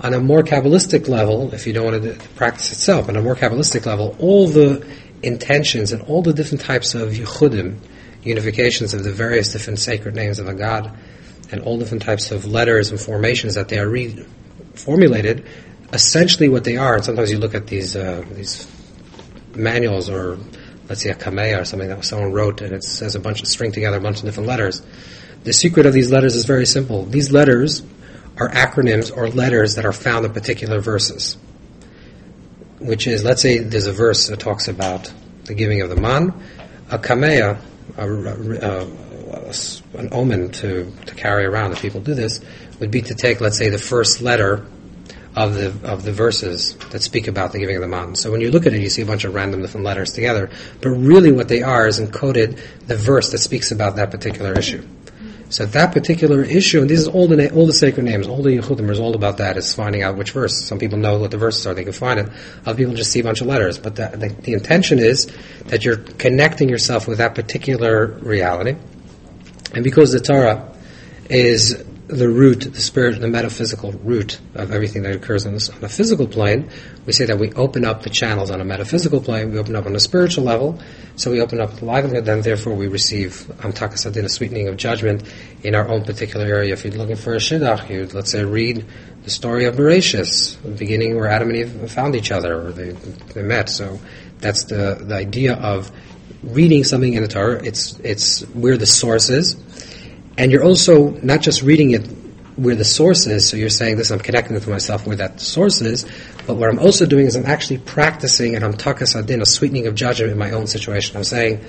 on 0.00 0.14
a 0.14 0.20
more 0.20 0.42
Kabbalistic 0.42 1.08
level, 1.08 1.52
if 1.52 1.66
you 1.66 1.72
don't 1.72 1.92
want 1.92 2.02
to 2.02 2.28
practice 2.30 2.72
itself, 2.72 3.08
on 3.08 3.16
a 3.16 3.22
more 3.22 3.36
Kabbalistic 3.36 3.84
level, 3.86 4.16
all 4.18 4.48
the 4.48 4.86
intentions 5.22 5.92
and 5.92 6.02
all 6.02 6.22
the 6.22 6.32
different 6.32 6.62
types 6.62 6.94
of 6.94 7.10
yichudim, 7.10 7.76
unifications 8.22 8.94
of 8.94 9.04
the 9.04 9.12
various 9.12 9.52
different 9.52 9.78
sacred 9.78 10.14
names 10.14 10.38
of 10.38 10.48
a 10.48 10.54
God, 10.54 10.96
and 11.50 11.62
all 11.62 11.78
different 11.78 12.02
types 12.02 12.30
of 12.30 12.46
letters 12.46 12.90
and 12.90 13.00
formations 13.00 13.54
that 13.54 13.68
they 13.68 13.78
are 13.78 13.88
re- 13.88 14.24
formulated, 14.74 15.46
essentially 15.92 16.48
what 16.48 16.64
they 16.64 16.76
are, 16.76 16.94
and 16.94 17.04
sometimes 17.04 17.30
you 17.30 17.38
look 17.38 17.54
at 17.54 17.66
these 17.66 17.96
uh, 17.96 18.24
these 18.32 18.68
manuals 19.54 20.08
or 20.08 20.38
let's 20.88 21.02
say 21.02 21.10
a 21.10 21.14
kameya 21.14 21.60
or 21.60 21.64
something 21.64 21.88
that 21.88 22.04
someone 22.04 22.32
wrote 22.32 22.60
and 22.60 22.72
it 22.72 22.84
says 22.84 23.14
a 23.14 23.20
bunch 23.20 23.42
of 23.42 23.48
string 23.48 23.72
together 23.72 23.96
a 23.96 24.00
bunch 24.00 24.18
of 24.18 24.24
different 24.24 24.48
letters. 24.48 24.82
The 25.44 25.52
secret 25.52 25.86
of 25.86 25.92
these 25.92 26.10
letters 26.10 26.34
is 26.34 26.44
very 26.44 26.66
simple. 26.66 27.04
These 27.06 27.32
letters 27.32 27.82
are 28.36 28.48
acronyms 28.50 29.16
or 29.16 29.28
letters 29.28 29.76
that 29.76 29.84
are 29.84 29.92
found 29.92 30.24
in 30.26 30.32
particular 30.32 30.80
verses. 30.80 31.36
Which 32.78 33.06
is, 33.06 33.22
let's 33.22 33.42
say 33.42 33.58
there's 33.58 33.86
a 33.86 33.92
verse 33.92 34.28
that 34.28 34.40
talks 34.40 34.68
about 34.68 35.12
the 35.44 35.54
giving 35.54 35.80
of 35.82 35.90
the 35.90 35.96
man, 35.96 36.34
a 36.90 36.98
kameya, 36.98 37.60
a, 37.96 38.08
a, 38.08 38.86
a, 39.32 39.54
an 39.98 40.08
omen 40.12 40.50
to, 40.52 40.92
to 41.06 41.14
carry 41.14 41.44
around, 41.44 41.72
if 41.72 41.82
people 41.82 42.00
do 42.00 42.14
this, 42.14 42.40
would 42.78 42.90
be 42.90 43.02
to 43.02 43.14
take, 43.14 43.40
let's 43.40 43.58
say, 43.58 43.68
the 43.70 43.78
first 43.78 44.20
letter 44.20 44.66
of 45.36 45.54
the 45.54 45.72
of 45.84 46.02
the 46.02 46.12
verses 46.12 46.74
that 46.90 47.00
speak 47.00 47.28
about 47.28 47.52
the 47.52 47.58
giving 47.58 47.76
of 47.76 47.82
the 47.82 47.88
man. 47.88 48.16
So 48.16 48.32
when 48.32 48.40
you 48.40 48.50
look 48.50 48.66
at 48.66 48.72
it, 48.72 48.80
you 48.80 48.90
see 48.90 49.02
a 49.02 49.06
bunch 49.06 49.24
of 49.24 49.32
random 49.32 49.62
different 49.62 49.86
letters 49.86 50.12
together, 50.12 50.50
but 50.80 50.90
really 50.90 51.30
what 51.30 51.48
they 51.48 51.62
are 51.62 51.86
is 51.86 52.00
encoded 52.00 52.58
the 52.86 52.96
verse 52.96 53.30
that 53.30 53.38
speaks 53.38 53.70
about 53.70 53.96
that 53.96 54.10
particular 54.10 54.58
issue. 54.58 54.84
So 55.50 55.66
that 55.66 55.92
particular 55.92 56.44
issue, 56.44 56.80
and 56.80 56.88
this 56.88 57.00
is 57.00 57.08
all 57.08 57.26
the 57.26 57.52
all 57.52 57.66
the 57.66 57.72
sacred 57.72 58.04
names, 58.04 58.28
all 58.28 58.40
the 58.40 58.56
Yechudim 58.56 58.88
is 58.88 59.00
all 59.00 59.16
about 59.16 59.38
that. 59.38 59.56
Is 59.56 59.74
finding 59.74 60.02
out 60.04 60.16
which 60.16 60.30
verse. 60.30 60.64
Some 60.64 60.78
people 60.78 60.96
know 60.96 61.18
what 61.18 61.32
the 61.32 61.38
verses 61.38 61.66
are; 61.66 61.74
they 61.74 61.82
can 61.82 61.92
find 61.92 62.20
it. 62.20 62.28
Other 62.64 62.76
people 62.76 62.94
just 62.94 63.10
see 63.10 63.18
a 63.18 63.24
bunch 63.24 63.40
of 63.40 63.48
letters. 63.48 63.76
But 63.76 63.96
the, 63.96 64.10
the, 64.14 64.28
the 64.28 64.52
intention 64.52 65.00
is 65.00 65.26
that 65.66 65.84
you're 65.84 65.96
connecting 65.96 66.68
yourself 66.68 67.08
with 67.08 67.18
that 67.18 67.34
particular 67.34 68.06
reality, 68.06 68.76
and 69.74 69.82
because 69.82 70.12
the 70.12 70.20
Torah 70.20 70.72
is 71.28 71.84
the 72.10 72.28
root, 72.28 72.60
the 72.72 72.80
spirit, 72.80 73.20
the 73.20 73.28
metaphysical 73.28 73.92
root 73.92 74.40
of 74.54 74.72
everything 74.72 75.02
that 75.02 75.14
occurs 75.14 75.46
on, 75.46 75.54
this, 75.54 75.68
on 75.68 75.82
a 75.84 75.88
physical 75.88 76.26
plane, 76.26 76.68
we 77.06 77.12
say 77.12 77.24
that 77.24 77.38
we 77.38 77.52
open 77.52 77.84
up 77.84 78.02
the 78.02 78.10
channels 78.10 78.50
on 78.50 78.60
a 78.60 78.64
metaphysical 78.64 79.20
plane, 79.20 79.52
we 79.52 79.58
open 79.58 79.76
up 79.76 79.86
on 79.86 79.94
a 79.94 80.00
spiritual 80.00 80.42
level, 80.42 80.80
so 81.14 81.30
we 81.30 81.40
open 81.40 81.60
up 81.60 81.76
the 81.76 81.84
livelihood, 81.84 82.24
then 82.24 82.40
therefore 82.42 82.74
we 82.74 82.88
receive 82.88 83.48
um, 83.64 83.72
hamtakas 83.72 84.10
hadin, 84.10 84.24
a 84.24 84.28
sweetening 84.28 84.66
of 84.66 84.76
judgment 84.76 85.22
in 85.62 85.74
our 85.74 85.88
own 85.88 86.04
particular 86.04 86.46
area. 86.46 86.72
If 86.72 86.84
you're 86.84 86.94
looking 86.94 87.16
for 87.16 87.34
a 87.34 87.38
shidduch, 87.38 87.88
you 87.88 88.08
let's 88.12 88.32
say 88.32 88.44
read 88.44 88.84
the 89.22 89.30
story 89.30 89.66
of 89.66 89.76
Bereshis, 89.76 90.60
the 90.62 90.70
beginning 90.70 91.14
where 91.14 91.28
Adam 91.28 91.50
and 91.50 91.58
Eve 91.58 91.92
found 91.92 92.16
each 92.16 92.32
other, 92.32 92.66
or 92.66 92.72
they, 92.72 92.90
they 93.34 93.42
met. 93.42 93.68
So 93.68 94.00
that's 94.38 94.64
the, 94.64 94.98
the 95.00 95.14
idea 95.14 95.54
of 95.54 95.92
reading 96.42 96.82
something 96.82 97.12
in 97.12 97.22
the 97.22 97.28
Torah. 97.28 97.64
It's, 97.64 97.98
it's 98.00 98.40
where 98.48 98.76
the 98.76 98.86
source 98.86 99.30
is 99.30 99.56
and 100.40 100.50
you're 100.50 100.64
also 100.64 101.10
not 101.10 101.42
just 101.42 101.60
reading 101.60 101.90
it 101.90 102.06
where 102.56 102.74
the 102.74 102.84
source 102.84 103.26
is, 103.26 103.46
so 103.46 103.58
you're 103.58 103.68
saying 103.68 103.98
this, 103.98 104.10
I'm 104.10 104.18
connecting 104.18 104.56
it 104.56 104.62
to 104.62 104.70
myself 104.70 105.06
where 105.06 105.16
that 105.16 105.38
source 105.38 105.82
is, 105.82 106.06
but 106.46 106.54
what 106.54 106.70
I'm 106.70 106.78
also 106.78 107.04
doing 107.04 107.26
is 107.26 107.36
I'm 107.36 107.44
actually 107.44 107.76
practicing 107.76 108.54
and 108.54 108.64
hamtakas 108.64 109.14
hadin, 109.14 109.42
a 109.42 109.46
sweetening 109.46 109.86
of 109.86 109.94
judgment 109.94 110.32
in 110.32 110.38
my 110.38 110.52
own 110.52 110.66
situation. 110.66 111.18
I'm 111.18 111.24
saying, 111.24 111.62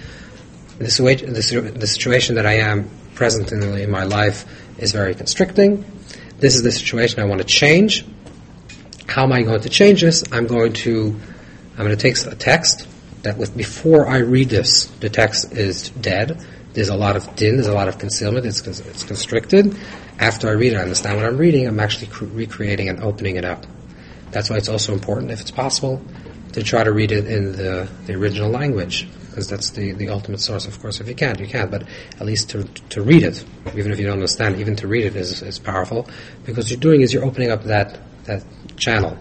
this, 0.78 1.00
the 1.00 1.88
situation 1.88 2.36
that 2.36 2.46
I 2.46 2.60
am 2.60 2.90
present 3.14 3.52
in, 3.52 3.62
in 3.62 3.92
my 3.92 4.06
life 4.06 4.46
is 4.78 4.94
very 4.94 5.16
constricting. 5.16 5.84
This 6.40 6.56
is 6.56 6.64
the 6.64 6.72
situation 6.72 7.20
I 7.20 7.26
want 7.26 7.42
to 7.42 7.48
change. 7.48 8.06
How 9.06 9.24
am 9.24 9.34
I 9.34 9.42
going 9.42 9.62
to 9.62 9.70
change 9.70 10.00
this? 10.00 10.24
I'm 10.32 10.48
going 10.48 10.72
to, 10.86 11.20
I'm 11.78 11.86
going 11.86 11.90
to 11.90 12.02
take 12.02 12.18
a 12.26 12.36
text 12.36 12.88
that 13.24 13.38
with, 13.38 13.56
before 13.58 14.08
I 14.08 14.20
read 14.20 14.48
this, 14.48 14.86
the 14.86 15.10
text 15.10 15.52
is 15.52 15.90
dead 15.90 16.42
there's 16.74 16.90
a 16.90 16.96
lot 16.96 17.16
of 17.16 17.36
din, 17.36 17.56
there's 17.56 17.68
a 17.68 17.74
lot 17.74 17.88
of 17.88 17.98
concealment, 17.98 18.46
it's, 18.46 18.66
it's 18.66 19.04
constricted. 19.04 19.78
After 20.20 20.50
I 20.50 20.54
read 20.54 20.74
it, 20.74 20.78
I 20.78 20.82
understand 20.82 21.18
what 21.18 21.26
I'm 21.26 21.38
reading, 21.38 21.68
I'm 21.68 21.80
actually 21.80 22.08
cr- 22.08 22.26
recreating 22.26 22.90
and 22.90 23.02
opening 23.02 23.36
it 23.36 23.46
up. 23.46 23.66
That's 24.32 24.50
why 24.50 24.58
it's 24.58 24.70
also 24.70 24.94
important, 24.94 25.32
if 25.32 25.42
it's 25.42 25.52
possible, 25.52 26.02
to 26.54 26.64
try 26.64 26.84
to 26.84 26.92
read 26.92 27.12
it 27.12 27.28
in 27.28 27.54
the, 27.54 27.90
the 28.06 28.14
original 28.14 28.50
language, 28.50 29.08
because 29.30 29.48
that's 29.48 29.72
the, 29.72 29.94
the 29.94 30.10
ultimate 30.10 30.40
source. 30.40 30.66
Of 30.68 30.80
course, 30.82 31.00
if 31.00 31.08
you 31.08 31.16
can't, 31.16 31.40
you 31.40 31.48
can't, 31.48 31.72
but 31.72 31.84
at 32.20 32.26
least 32.26 32.50
to, 32.52 32.64
to 32.64 33.02
read 33.02 33.24
it, 33.24 33.44
even 33.76 33.92
if 33.92 34.00
you 34.00 34.06
don't 34.06 34.16
understand, 34.16 34.58
even 34.60 34.76
to 34.78 34.88
read 34.88 35.06
it 35.06 35.16
is, 35.16 35.42
is 35.42 35.60
powerful, 35.60 36.10
because 36.46 36.66
what 36.66 36.72
you're 36.72 36.80
doing 36.80 37.02
is 37.02 37.14
you're 37.14 37.26
opening 37.26 37.52
up 37.52 37.64
that, 37.64 38.00
that 38.26 38.44
channel. 38.78 39.18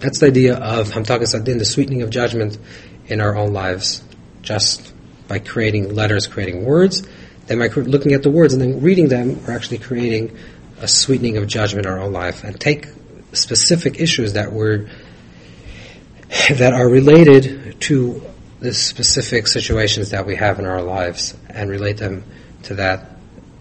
That's 0.00 0.20
the 0.20 0.26
idea 0.26 0.56
of 0.56 0.88
Hamtakas 0.88 1.38
HaDin, 1.38 1.58
the 1.58 1.64
sweetening 1.64 2.02
of 2.02 2.10
judgment 2.10 2.58
in 3.06 3.20
our 3.20 3.36
own 3.36 3.52
lives, 3.52 4.02
just 4.42 4.93
by 5.28 5.38
creating 5.38 5.94
letters, 5.94 6.26
creating 6.26 6.64
words. 6.64 7.06
Then 7.46 7.58
by 7.58 7.68
looking 7.68 8.12
at 8.12 8.22
the 8.22 8.30
words 8.30 8.52
and 8.52 8.62
then 8.62 8.80
reading 8.80 9.08
them, 9.08 9.44
we're 9.44 9.54
actually 9.54 9.78
creating 9.78 10.36
a 10.80 10.88
sweetening 10.88 11.36
of 11.36 11.46
judgment 11.46 11.86
in 11.86 11.92
our 11.92 11.98
own 11.98 12.12
life. 12.12 12.44
And 12.44 12.60
take 12.60 12.86
specific 13.32 14.00
issues 14.00 14.34
that 14.34 14.52
were 14.52 14.88
that 16.50 16.72
are 16.72 16.88
related 16.88 17.80
to 17.82 18.22
the 18.60 18.72
specific 18.72 19.46
situations 19.46 20.10
that 20.10 20.26
we 20.26 20.36
have 20.36 20.58
in 20.58 20.64
our 20.64 20.82
lives 20.82 21.36
and 21.50 21.70
relate 21.70 21.98
them 21.98 22.24
to 22.62 22.74
that 22.74 23.10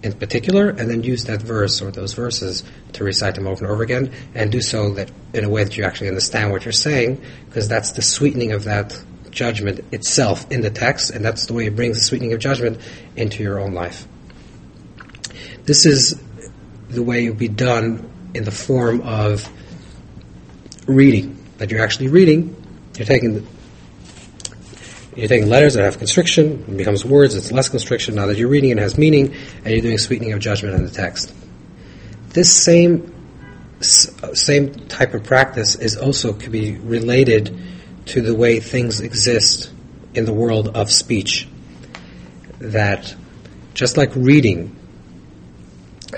in 0.01 0.13
particular, 0.13 0.69
and 0.69 0.89
then 0.89 1.01
use 1.01 1.25
that 1.25 1.41
verse 1.41 1.81
or 1.81 1.89
those 1.89 2.13
verses 2.13 2.63
to 2.91 3.05
recite 3.05 3.35
them 3.35 3.47
over 3.47 3.63
and 3.63 3.71
over 3.71 3.83
again, 3.83 4.11
and 4.35 4.51
do 4.51 4.61
so 4.61 4.93
that 4.93 5.09
in 5.33 5.45
a 5.45 5.49
way 5.49 5.63
that 5.63 5.77
you 5.77 5.85
actually 5.85 6.09
understand 6.09 6.51
what 6.51 6.65
you're 6.65 6.73
saying, 6.73 7.21
because 7.45 7.69
that's 7.69 7.93
the 7.93 8.01
sweetening 8.01 8.51
of 8.51 8.65
that 8.65 9.01
judgment 9.33 9.81
itself 9.91 10.49
in 10.51 10.61
the 10.61 10.69
text, 10.69 11.11
and 11.11 11.23
that's 11.23 11.45
the 11.45 11.53
way 11.53 11.65
it 11.65 11.75
brings 11.75 11.97
the 11.97 12.03
sweetening 12.03 12.33
of 12.33 12.39
judgment 12.39 12.79
into 13.15 13.43
your 13.43 13.59
own 13.59 13.73
life. 13.73 14.07
This 15.65 15.85
is 15.85 16.21
the 16.89 17.03
way 17.03 17.25
it 17.25 17.29
would 17.29 17.39
be 17.39 17.47
done 17.47 18.09
in 18.33 18.43
the 18.43 18.51
form 18.51 19.01
of 19.01 19.49
reading. 20.87 21.37
That 21.57 21.71
you're 21.71 21.83
actually 21.83 22.09
reading, 22.09 22.55
you're 22.97 23.05
taking 23.05 23.47
you're 25.15 25.27
taking 25.27 25.47
letters 25.47 25.75
that 25.75 25.83
have 25.83 25.99
constriction, 25.99 26.65
it 26.67 26.77
becomes 26.77 27.05
words, 27.05 27.35
it's 27.35 27.51
less 27.51 27.69
constriction. 27.69 28.15
Now 28.15 28.25
that 28.25 28.37
you're 28.37 28.49
reading 28.49 28.71
it 28.71 28.79
has 28.79 28.97
meaning, 28.97 29.35
and 29.63 29.67
you're 29.67 29.81
doing 29.81 29.99
sweetening 29.99 30.33
of 30.33 30.39
judgment 30.39 30.75
in 30.75 30.83
the 30.85 30.91
text. 30.91 31.33
This 32.29 32.51
same 32.51 33.13
same 33.81 34.73
type 34.87 35.13
of 35.13 35.23
practice 35.23 35.75
is 35.75 35.97
also 35.97 36.33
could 36.33 36.51
be 36.51 36.77
related 36.77 37.57
to 38.05 38.21
the 38.21 38.35
way 38.35 38.59
things 38.59 39.01
exist 39.01 39.71
in 40.13 40.25
the 40.25 40.33
world 40.33 40.69
of 40.69 40.91
speech. 40.91 41.47
That 42.59 43.15
just 43.73 43.97
like 43.97 44.11
reading 44.15 44.75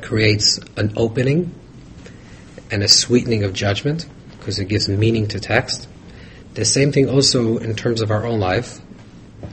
creates 0.02 0.60
an 0.78 0.94
opening 0.98 1.54
and 2.72 2.84
a 2.84 2.88
sweetening 2.88 3.44
of 3.44 3.54
judgment 3.54 4.08
because 4.38 4.60
it 4.60 4.66
gives 4.66 4.88
meaning 4.88 5.28
to 5.30 5.40
text. 5.40 5.88
The 6.54 6.66
same 6.66 6.92
thing 6.92 7.10
also 7.10 7.58
in 7.58 7.76
terms 7.76 8.02
of 8.02 8.12
our 8.12 8.26
own 8.26 8.40
life, 8.40 8.80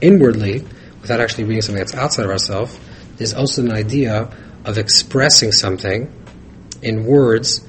inwardly, 0.01 0.65
without 1.01 1.19
actually 1.19 1.45
reading 1.45 1.61
something 1.61 1.79
that's 1.79 1.95
outside 1.95 2.25
of 2.25 2.31
ourselves, 2.31 2.79
there's 3.17 3.33
also 3.33 3.61
an 3.61 3.73
idea 3.73 4.29
of 4.65 4.77
expressing 4.77 5.51
something 5.51 6.11
in 6.81 7.05
words 7.05 7.65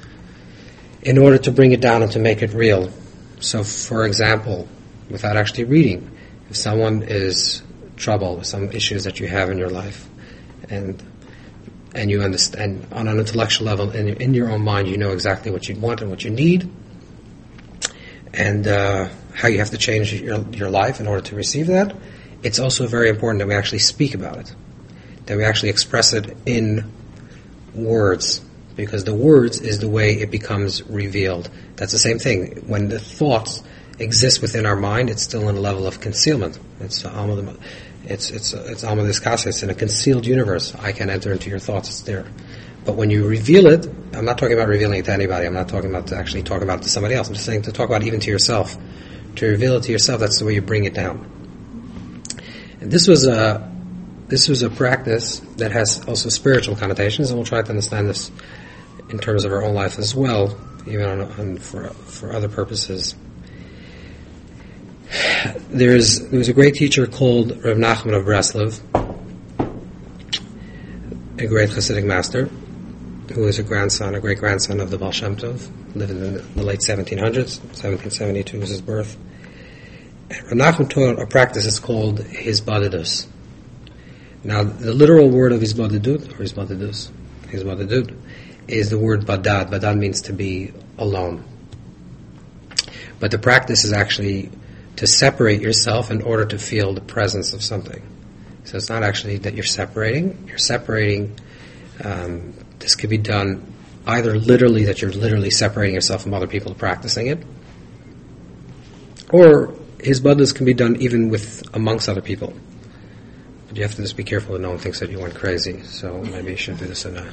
in 1.01 1.17
order 1.17 1.37
to 1.37 1.51
bring 1.51 1.71
it 1.71 1.81
down 1.81 2.01
and 2.01 2.11
to 2.11 2.19
make 2.19 2.41
it 2.41 2.53
real. 2.53 2.91
So, 3.45 3.63
for 3.63 4.07
example, 4.07 4.67
without 5.07 5.37
actually 5.37 5.65
reading, 5.65 6.09
if 6.49 6.57
someone 6.57 7.03
is 7.03 7.61
troubled 7.95 8.39
with 8.39 8.47
some 8.47 8.71
issues 8.71 9.03
that 9.03 9.19
you 9.19 9.27
have 9.27 9.51
in 9.51 9.59
your 9.59 9.69
life, 9.69 10.09
and 10.67 11.01
and 11.93 12.09
you 12.09 12.23
understand 12.23 12.87
on 12.91 13.07
an 13.07 13.19
intellectual 13.19 13.67
level, 13.67 13.91
in, 13.91 14.07
in 14.19 14.33
your 14.33 14.49
own 14.49 14.63
mind, 14.63 14.87
you 14.87 14.97
know 14.97 15.11
exactly 15.11 15.51
what 15.51 15.69
you 15.69 15.75
want 15.75 16.01
and 16.01 16.09
what 16.09 16.23
you 16.23 16.31
need, 16.31 16.69
and 18.33 18.67
uh, 18.67 19.09
how 19.35 19.47
you 19.47 19.59
have 19.59 19.69
to 19.69 19.77
change 19.77 20.11
your 20.11 20.41
your 20.49 20.71
life 20.71 20.99
in 20.99 21.05
order 21.05 21.21
to 21.21 21.35
receive 21.35 21.67
that. 21.67 21.95
It's 22.41 22.57
also 22.57 22.87
very 22.87 23.09
important 23.09 23.39
that 23.39 23.47
we 23.47 23.53
actually 23.53 23.79
speak 23.79 24.15
about 24.15 24.37
it, 24.37 24.55
that 25.27 25.37
we 25.37 25.43
actually 25.43 25.69
express 25.69 26.13
it 26.13 26.35
in 26.47 26.91
words, 27.75 28.41
because 28.75 29.03
the 29.03 29.13
words 29.13 29.59
is 29.61 29.79
the 29.79 29.87
way 29.87 30.13
it 30.13 30.31
becomes 30.31 30.83
revealed. 30.83 31.49
That's 31.75 31.91
the 31.91 31.99
same 31.99 32.19
thing. 32.19 32.63
When 32.67 32.89
the 32.89 32.99
thoughts 32.99 33.63
exist 33.99 34.41
within 34.41 34.65
our 34.65 34.75
mind, 34.75 35.09
it's 35.09 35.23
still 35.23 35.47
in 35.49 35.55
a 35.55 35.59
level 35.59 35.87
of 35.87 36.01
concealment. 36.01 36.59
It's 36.79 37.05
uh, 37.05 37.55
it's 38.05 38.29
it's 38.29 38.53
it's 38.53 38.83
Amadis 38.83 39.45
It's 39.45 39.63
in 39.63 39.69
a 39.69 39.73
concealed 39.73 40.25
universe. 40.25 40.75
I 40.75 40.91
can 40.91 41.09
enter 41.09 41.31
into 41.31 41.49
your 41.49 41.59
thoughts. 41.59 41.89
It's 41.89 42.01
there. 42.01 42.25
But 42.85 42.95
when 42.95 43.09
you 43.09 43.27
reveal 43.27 43.65
it, 43.65 43.87
I'm 44.13 44.25
not 44.25 44.37
talking 44.37 44.53
about 44.53 44.67
revealing 44.67 44.99
it 44.99 45.05
to 45.05 45.13
anybody. 45.13 45.47
I'm 45.47 45.53
not 45.53 45.69
talking 45.69 45.89
about 45.89 46.11
actually 46.11 46.43
talk 46.43 46.61
about 46.61 46.79
it 46.79 46.83
to 46.83 46.89
somebody 46.89 47.15
else. 47.15 47.27
I'm 47.27 47.33
just 47.33 47.45
saying 47.45 47.63
to 47.63 47.71
talk 47.71 47.89
about 47.89 48.03
it 48.03 48.07
even 48.07 48.19
to 48.19 48.31
yourself. 48.31 48.77
To 49.37 49.47
reveal 49.47 49.77
it 49.77 49.83
to 49.83 49.91
yourself, 49.91 50.19
that's 50.19 50.39
the 50.39 50.45
way 50.45 50.53
you 50.53 50.61
bring 50.61 50.85
it 50.85 50.93
down. 50.93 51.31
And 52.79 52.91
this 52.91 53.07
was 53.07 53.25
a 53.25 53.71
this 54.27 54.47
was 54.47 54.61
a 54.61 54.69
practice 54.69 55.39
that 55.57 55.71
has 55.71 56.03
also 56.07 56.29
spiritual 56.29 56.75
connotations, 56.75 57.29
and 57.29 57.37
we'll 57.37 57.45
try 57.45 57.61
to 57.61 57.69
understand 57.69 58.07
this 58.07 58.31
in 59.09 59.19
terms 59.19 59.45
of 59.45 59.51
our 59.51 59.63
own 59.63 59.73
life 59.73 59.99
as 59.99 60.15
well, 60.15 60.57
even 60.87 61.05
on, 61.05 61.21
on 61.21 61.57
for 61.57 61.89
for 61.89 62.33
other 62.33 62.49
purposes. 62.49 63.15
There's 65.69 66.19
there 66.29 66.39
was 66.39 66.49
a 66.49 66.53
great 66.53 66.75
teacher 66.75 67.07
called 67.07 67.51
Rav 67.63 67.77
Nachman 67.77 68.15
of 68.17 68.25
Breslov, 68.25 68.81
a 71.37 71.47
great 71.47 71.69
Hasidic 71.69 72.05
master, 72.05 72.45
who 73.33 73.41
was 73.41 73.59
a 73.59 73.63
grandson, 73.63 74.15
a 74.15 74.19
great 74.19 74.39
grandson 74.39 74.79
of 74.79 74.89
the 74.89 74.97
Baal 74.97 75.11
Shem 75.11 75.35
Tov, 75.35 75.69
lived 75.95 76.11
in 76.11 76.33
the, 76.33 76.39
the 76.39 76.63
late 76.63 76.79
1700s. 76.79 77.59
1772 77.59 78.59
was 78.59 78.69
his 78.69 78.81
birth. 78.81 79.17
And 80.29 80.43
Rav 80.43 80.75
Nachman 80.75 80.89
taught 80.89 81.21
a 81.21 81.27
practice 81.27 81.65
that's 81.65 81.79
called 81.79 82.19
Hisbadidus. 82.19 83.27
Now, 84.43 84.63
the 84.63 84.93
literal 84.93 85.29
word 85.29 85.51
of 85.51 85.61
Hisbadidut, 85.61 86.39
or 86.39 86.43
Hisbadidus, 86.43 87.09
Hisbadidut, 87.47 88.15
is 88.67 88.89
the 88.89 88.99
word 88.99 89.25
badad. 89.25 89.69
Badad 89.69 89.97
means 89.97 90.23
to 90.23 90.33
be 90.33 90.73
alone. 90.97 91.43
But 93.19 93.31
the 93.31 93.39
practice 93.39 93.83
is 93.83 93.93
actually 93.93 94.51
to 94.97 95.07
separate 95.07 95.61
yourself 95.61 96.11
in 96.11 96.21
order 96.21 96.45
to 96.45 96.57
feel 96.57 96.93
the 96.93 97.01
presence 97.01 97.53
of 97.53 97.63
something. 97.63 98.01
So 98.63 98.77
it's 98.77 98.89
not 98.89 99.03
actually 99.03 99.37
that 99.39 99.53
you're 99.53 99.63
separating. 99.63 100.45
You're 100.47 100.57
separating. 100.57 101.37
Um, 102.03 102.53
this 102.79 102.95
could 102.95 103.09
be 103.09 103.17
done 103.17 103.73
either 104.07 104.37
literally 104.37 104.85
that 104.85 105.01
you're 105.01 105.11
literally 105.11 105.49
separating 105.49 105.95
yourself 105.95 106.23
from 106.23 106.33
other 106.33 106.47
people 106.47 106.73
practicing 106.75 107.27
it, 107.27 107.43
or 109.31 109.67
hisbadidus 109.97 110.53
can 110.53 110.65
be 110.65 110.73
done 110.73 110.95
even 110.97 111.29
with 111.29 111.63
amongst 111.73 112.07
other 112.07 112.21
people. 112.21 112.53
But 113.67 113.77
you 113.77 113.83
have 113.83 113.95
to 113.95 114.01
just 114.01 114.15
be 114.15 114.23
careful 114.23 114.53
that 114.53 114.61
no 114.61 114.69
one 114.69 114.77
thinks 114.77 114.99
that 114.99 115.09
you 115.09 115.19
went 115.19 115.35
crazy. 115.35 115.81
So 115.83 116.21
maybe 116.21 116.51
you 116.51 116.57
should 116.57 116.77
do 116.77 116.85
this 116.85 117.05
in 117.05 117.17
a 117.17 117.31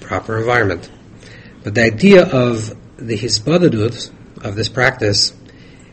proper 0.00 0.38
environment. 0.38 0.90
But 1.64 1.74
the 1.74 1.84
idea 1.84 2.24
of 2.26 2.76
the 2.96 3.16
hisbadadut 3.16 4.10
of 4.44 4.56
this 4.56 4.68
practice 4.68 5.32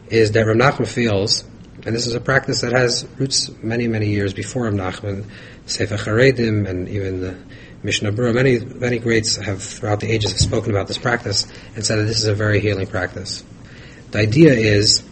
is 0.09 0.31
that 0.31 0.45
Rav 0.45 0.55
Nachman 0.55 0.87
feels, 0.87 1.43
and 1.85 1.95
this 1.95 2.07
is 2.07 2.13
a 2.13 2.19
practice 2.19 2.61
that 2.61 2.71
has 2.71 3.07
roots 3.17 3.49
many, 3.61 3.87
many 3.87 4.09
years 4.09 4.33
before 4.33 4.65
Rav 4.65 4.73
Nachman, 4.73 5.29
Sefer 5.65 5.97
Charedim, 5.97 6.67
and 6.67 6.87
even 6.89 7.21
the 7.21 7.37
Mishnah 7.83 8.11
Berurah, 8.11 8.33
many, 8.33 8.59
many 8.59 8.99
greats 8.99 9.35
have 9.35 9.61
throughout 9.61 9.99
the 9.99 10.11
ages 10.11 10.31
have 10.31 10.39
spoken 10.39 10.71
about 10.71 10.87
this 10.87 10.97
practice 10.97 11.47
and 11.75 11.85
said 11.85 11.97
that 11.97 12.03
this 12.03 12.17
is 12.17 12.25
a 12.25 12.33
very 12.33 12.59
healing 12.59 12.87
practice. 12.87 13.43
The 14.11 14.19
idea 14.19 14.53
is 14.53 15.03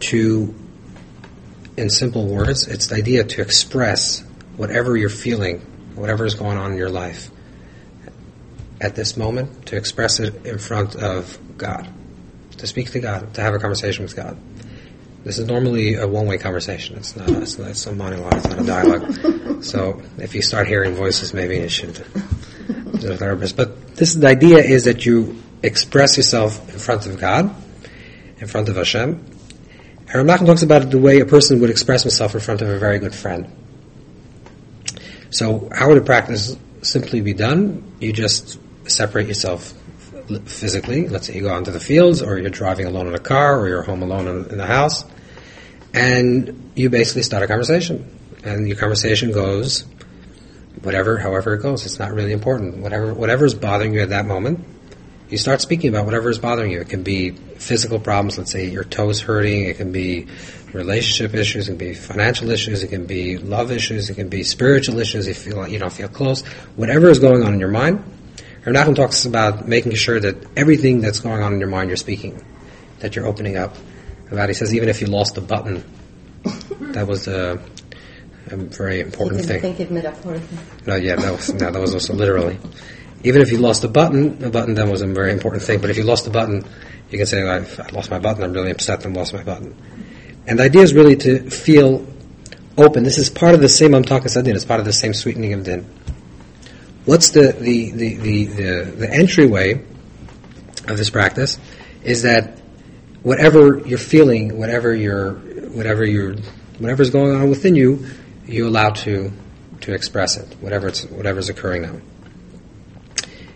to, 0.00 0.54
in 1.76 1.90
simple 1.90 2.26
words, 2.26 2.66
it's 2.66 2.88
the 2.88 2.96
idea 2.96 3.24
to 3.24 3.42
express 3.42 4.24
whatever 4.56 4.96
you're 4.96 5.08
feeling, 5.08 5.64
whatever 5.94 6.24
is 6.24 6.34
going 6.34 6.58
on 6.58 6.72
in 6.72 6.78
your 6.78 6.90
life 6.90 7.30
at 8.80 8.96
this 8.96 9.16
moment, 9.16 9.66
to 9.66 9.76
express 9.76 10.18
it 10.18 10.44
in 10.44 10.58
front 10.58 10.96
of 10.96 11.38
God 11.56 11.88
to 12.62 12.66
speak 12.68 12.92
to 12.92 13.00
God, 13.00 13.34
to 13.34 13.40
have 13.40 13.54
a 13.54 13.58
conversation 13.58 14.04
with 14.04 14.14
God. 14.14 14.38
This 15.24 15.38
is 15.38 15.46
normally 15.46 15.96
a 15.96 16.06
one-way 16.06 16.38
conversation. 16.38 16.96
It's 16.96 17.16
not. 17.16 17.28
It's, 17.28 17.58
not, 17.58 17.70
it's 17.70 17.86
a 17.86 17.92
monologue. 17.92 18.34
It's 18.34 18.48
not 18.48 18.60
a 18.60 18.64
dialogue. 18.64 19.64
so 19.64 20.00
if 20.18 20.34
you 20.34 20.42
start 20.42 20.68
hearing 20.68 20.94
voices, 20.94 21.34
maybe 21.34 21.58
you 21.58 21.68
should 21.68 21.98
a 21.98 23.16
therapist. 23.16 23.56
But 23.56 23.96
this 23.96 24.14
the 24.14 24.28
idea 24.28 24.58
is 24.58 24.84
that 24.84 25.04
you 25.04 25.42
express 25.62 26.16
yourself 26.16 26.72
in 26.72 26.78
front 26.78 27.06
of 27.06 27.18
God, 27.18 27.52
in 28.38 28.46
front 28.46 28.68
of 28.68 28.76
Hashem. 28.76 29.24
And 30.12 30.28
Rav 30.28 30.46
talks 30.46 30.62
about 30.62 30.82
it 30.82 30.90
the 30.90 30.98
way 30.98 31.18
a 31.18 31.26
person 31.26 31.60
would 31.60 31.70
express 31.70 32.02
himself 32.02 32.34
in 32.34 32.40
front 32.40 32.62
of 32.62 32.68
a 32.68 32.78
very 32.78 33.00
good 33.00 33.14
friend. 33.14 33.50
So 35.32 35.68
how 35.72 35.88
would 35.88 35.98
a 35.98 36.02
practice 36.02 36.56
simply 36.82 37.20
be 37.22 37.32
done? 37.32 37.96
You 38.00 38.12
just 38.12 38.60
separate 38.88 39.26
yourself 39.26 39.72
physically. 40.44 41.08
Let's 41.08 41.26
say 41.26 41.34
you 41.34 41.42
go 41.42 41.50
out 41.50 41.58
into 41.58 41.70
the 41.70 41.80
fields, 41.80 42.22
or 42.22 42.38
you're 42.38 42.50
driving 42.50 42.86
alone 42.86 43.08
in 43.08 43.14
a 43.14 43.18
car, 43.18 43.58
or 43.58 43.68
you're 43.68 43.82
home 43.82 44.02
alone 44.02 44.28
in, 44.28 44.50
in 44.50 44.58
the 44.58 44.66
house, 44.66 45.04
and 45.94 46.70
you 46.76 46.90
basically 46.90 47.22
start 47.22 47.42
a 47.42 47.46
conversation. 47.48 48.18
and 48.44 48.68
your 48.68 48.76
conversation 48.76 49.32
goes 49.32 49.84
whatever, 50.82 51.18
however 51.18 51.54
it 51.54 51.62
goes. 51.62 51.84
It's 51.86 51.98
not 51.98 52.12
really 52.12 52.32
important. 52.32 52.78
Whatever, 52.78 53.14
whatever 53.14 53.44
is 53.44 53.54
bothering 53.54 53.94
you 53.94 54.00
at 54.00 54.10
that 54.10 54.26
moment, 54.26 54.66
you 55.32 55.38
start 55.38 55.62
speaking 55.62 55.88
about 55.88 56.04
whatever 56.04 56.28
is 56.28 56.38
bothering 56.38 56.70
you. 56.70 56.80
It 56.80 56.90
can 56.90 57.02
be 57.02 57.30
physical 57.30 57.98
problems. 57.98 58.36
Let's 58.36 58.52
say 58.52 58.68
your 58.68 58.84
toes 58.84 59.22
hurting. 59.22 59.64
It 59.64 59.78
can 59.78 59.90
be 59.90 60.26
relationship 60.74 61.34
issues. 61.34 61.68
It 61.68 61.72
can 61.72 61.78
be 61.78 61.94
financial 61.94 62.50
issues. 62.50 62.82
It 62.82 62.88
can 62.88 63.06
be 63.06 63.38
love 63.38 63.70
issues. 63.72 64.10
It 64.10 64.14
can 64.14 64.28
be 64.28 64.42
spiritual 64.42 64.98
issues. 64.98 65.26
You 65.26 65.32
feel 65.32 65.56
like 65.56 65.72
you 65.72 65.78
don't 65.78 65.92
feel 65.92 66.08
close. 66.08 66.42
Whatever 66.76 67.08
is 67.08 67.18
going 67.18 67.42
on 67.42 67.54
in 67.54 67.60
your 67.60 67.70
mind. 67.70 68.04
Rav 68.66 68.76
Nachman 68.76 68.94
talks 68.94 69.24
about 69.24 69.66
making 69.66 69.94
sure 69.94 70.20
that 70.20 70.36
everything 70.56 71.00
that's 71.00 71.18
going 71.20 71.42
on 71.42 71.54
in 71.54 71.60
your 71.60 71.70
mind, 71.70 71.88
you're 71.88 71.96
speaking, 71.96 72.44
that 73.00 73.16
you're 73.16 73.26
opening 73.26 73.56
up 73.56 73.74
about. 74.30 74.50
He 74.50 74.54
says 74.54 74.74
even 74.74 74.90
if 74.90 75.00
you 75.00 75.06
lost 75.06 75.36
a 75.38 75.40
button, 75.40 75.82
that 76.92 77.08
was 77.08 77.26
a, 77.26 77.58
a 78.48 78.56
very 78.56 79.00
important 79.00 79.46
thing. 79.46 79.62
Think 79.62 79.80
it 79.80 79.90
metaphorically. 79.90 80.58
No, 80.86 80.94
yeah, 80.94 81.16
that 81.16 81.32
was 81.32 81.52
no, 81.54 81.70
that 81.70 81.80
was 81.80 81.94
also 81.94 82.12
literally. 82.12 82.58
Even 83.24 83.42
if 83.42 83.52
you 83.52 83.58
lost 83.58 83.84
a 83.84 83.88
button, 83.88 84.42
a 84.42 84.50
button 84.50 84.74
then 84.74 84.90
was 84.90 85.02
a 85.02 85.06
very 85.06 85.32
important 85.32 85.62
thing. 85.62 85.80
But 85.80 85.90
if 85.90 85.96
you 85.96 86.04
lost 86.04 86.26
a 86.26 86.30
button, 86.30 86.64
you 87.10 87.18
can 87.18 87.26
say, 87.26 87.42
"I've 87.42 87.78
I 87.78 87.88
lost 87.90 88.10
my 88.10 88.18
button. 88.18 88.42
I'm 88.42 88.52
really 88.52 88.70
upset. 88.70 89.06
I 89.06 89.08
lost 89.10 89.32
my 89.32 89.42
button." 89.42 89.74
And 90.46 90.58
the 90.58 90.64
idea 90.64 90.82
is 90.82 90.92
really 90.92 91.16
to 91.16 91.50
feel 91.50 92.06
open. 92.76 93.04
This 93.04 93.18
is 93.18 93.30
part 93.30 93.54
of 93.54 93.60
the 93.60 93.68
same 93.68 93.92
Hamtakas 93.92 94.36
HaDin. 94.36 94.54
It's 94.54 94.64
part 94.64 94.80
of 94.80 94.86
the 94.86 94.92
same 94.92 95.14
sweetening 95.14 95.52
of 95.52 95.64
din. 95.64 95.86
What's 97.04 97.30
the 97.30 97.52
the, 97.52 97.90
the, 97.90 98.16
the, 98.16 98.44
the, 98.44 98.84
the 98.96 99.10
entryway 99.12 99.84
of 100.88 100.96
this 100.96 101.10
practice 101.10 101.58
is 102.02 102.22
that 102.22 102.58
whatever 103.22 103.78
you're 103.78 103.98
feeling, 103.98 104.58
whatever 104.58 104.94
you're, 104.94 105.34
whatever 105.34 106.04
you're, 106.04 106.34
whatever's 106.78 107.10
going 107.10 107.34
on 107.34 107.50
within 107.50 107.76
you, 107.76 108.06
you 108.46 108.68
allow 108.68 108.90
to 108.90 109.32
to 109.82 109.94
express 109.94 110.36
it, 110.36 110.56
whatever 110.60 110.88
it's, 110.88 111.04
whatever's 111.04 111.48
occurring 111.48 111.82
now. 111.82 112.00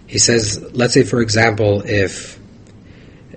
He 0.06 0.18
says, 0.18 0.62
let's 0.72 0.94
say, 0.94 1.02
for 1.02 1.20
example, 1.20 1.82
if 1.84 2.38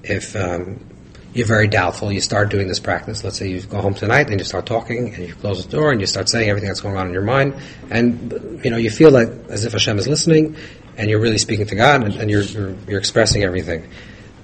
if 0.04 0.36
um, 0.36 0.86
you're 1.34 1.48
very 1.48 1.68
doubtful, 1.68 2.12
you 2.12 2.22
start 2.22 2.50
doing 2.50 2.68
this 2.68 2.80
practice. 2.80 3.24
Let's 3.24 3.38
say 3.38 3.50
you 3.50 3.62
go 3.62 3.82
home 3.82 3.94
tonight 3.94 4.30
and 4.30 4.40
you 4.40 4.46
start 4.46 4.66
talking, 4.66 5.14
and 5.14 5.28
you 5.28 5.34
close 5.36 5.66
the 5.66 5.72
door 5.72 5.92
and 5.92 6.00
you 6.00 6.08
start 6.08 6.30
saying 6.30 6.50
everything 6.50 6.70
that's 6.70 6.82
going 6.82 6.98
on 6.98 7.08
in 7.08 7.14
your 7.14 7.24
mind, 7.24 7.56
and 7.90 8.62
you 8.64 8.72
know 8.72 8.78
you 8.78 8.90
feel 8.90 9.12
like 9.12 9.30
as 9.50 9.66
if 9.66 9.74
Hashem 9.74 9.98
is 9.98 10.08
listening, 10.08 10.56
and 10.98 11.10
you're 11.10 11.20
really 11.20 11.38
speaking 11.38 11.66
to 11.68 11.76
God, 11.76 12.04
and, 12.04 12.16
and 12.16 12.30
you're, 12.30 12.44
you're 12.44 12.76
you're 12.88 13.00
expressing 13.00 13.44
everything. 13.44 13.90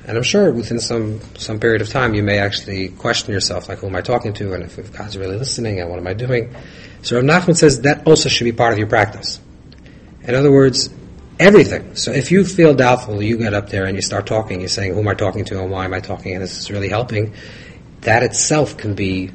And 0.07 0.17
I'm 0.17 0.23
sure 0.23 0.51
within 0.51 0.79
some 0.79 1.19
some 1.35 1.59
period 1.59 1.81
of 1.81 1.89
time, 1.89 2.13
you 2.13 2.23
may 2.23 2.37
actually 2.37 2.89
question 2.89 3.33
yourself, 3.33 3.69
like, 3.69 3.79
who 3.79 3.87
am 3.87 3.95
I 3.95 4.01
talking 4.01 4.33
to, 4.33 4.53
and 4.53 4.63
if, 4.63 4.77
if 4.77 4.93
God's 4.93 5.17
really 5.17 5.37
listening, 5.37 5.79
and 5.79 5.89
what 5.89 5.97
am 5.97 6.07
I 6.07 6.13
doing? 6.13 6.55
So 7.01 7.15
Rav 7.15 7.25
Nachman 7.25 7.55
says 7.55 7.81
that 7.81 8.05
also 8.07 8.29
should 8.29 8.45
be 8.45 8.51
part 8.51 8.73
of 8.73 8.79
your 8.79 8.87
practice. 8.87 9.39
In 10.23 10.35
other 10.35 10.51
words, 10.51 10.89
everything. 11.39 11.95
So 11.95 12.11
if 12.11 12.31
you 12.31 12.45
feel 12.45 12.73
doubtful, 12.73 13.21
you 13.21 13.37
get 13.37 13.53
up 13.53 13.69
there 13.69 13.85
and 13.85 13.95
you 13.95 14.01
start 14.01 14.25
talking. 14.25 14.59
You're 14.59 14.69
saying, 14.69 14.93
"Who 14.93 14.99
am 14.99 15.07
I 15.07 15.13
talking 15.13 15.45
to? 15.45 15.61
And 15.61 15.71
why 15.71 15.85
am 15.85 15.93
I 15.93 15.99
talking?" 15.99 16.33
And 16.33 16.43
this 16.43 16.57
is 16.57 16.71
really 16.71 16.89
helping. 16.89 17.33
That 18.01 18.23
itself 18.23 18.77
can 18.77 18.93
be 18.93 19.31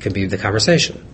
can 0.00 0.12
be 0.12 0.26
the 0.26 0.38
conversation. 0.38 1.06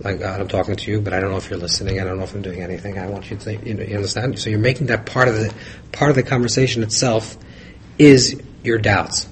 Like 0.00 0.18
God, 0.20 0.40
I'm 0.40 0.48
talking 0.48 0.76
to 0.76 0.90
you, 0.90 1.00
but 1.00 1.12
I 1.12 1.20
don't 1.20 1.30
know 1.30 1.36
if 1.36 1.48
you're 1.48 1.58
listening. 1.58 2.00
I 2.00 2.04
don't 2.04 2.18
know 2.18 2.24
if 2.24 2.34
I'm 2.34 2.42
doing 2.42 2.60
anything. 2.60 2.98
I 2.98 3.06
want 3.06 3.30
you 3.30 3.36
to 3.36 3.42
think. 3.42 3.64
You, 3.64 3.74
know, 3.74 3.84
you 3.84 3.96
understand? 3.96 4.38
So 4.38 4.50
you're 4.50 4.58
making 4.58 4.88
that 4.88 5.06
part 5.06 5.28
of 5.28 5.36
the 5.36 5.54
part 5.92 6.10
of 6.10 6.16
the 6.16 6.22
conversation 6.22 6.82
itself 6.82 7.38
is 7.98 8.40
your 8.62 8.78
doubts, 8.78 9.28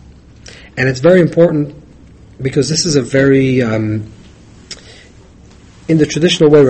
and 0.76 0.88
it's 0.88 1.00
very 1.00 1.20
important 1.20 1.74
because 2.40 2.68
this 2.68 2.86
is 2.86 2.96
a 2.96 3.02
very 3.02 3.60
um, 3.60 4.10
in 5.88 5.98
the 5.98 6.06
traditional 6.06 6.48
way. 6.50 6.62